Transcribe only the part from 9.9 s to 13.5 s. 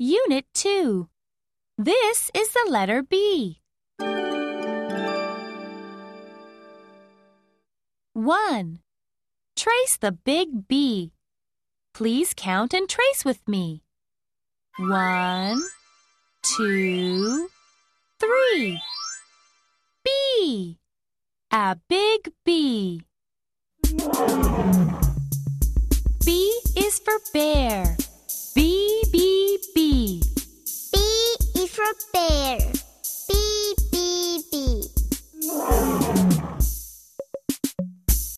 the big B. Please count and trace with